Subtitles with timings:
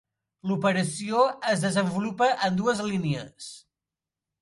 [0.51, 3.55] L'operació es desenvolupa en dues línies.